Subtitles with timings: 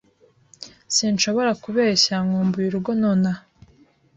[0.95, 3.43] Sinshobora kubeshya Nkumbuye urugo nonaha